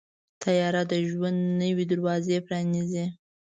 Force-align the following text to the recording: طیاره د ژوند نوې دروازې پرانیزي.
طیاره 0.43 0.83
د 0.91 0.93
ژوند 1.09 1.39
نوې 1.61 1.85
دروازې 1.91 2.37
پرانیزي. 2.45 3.05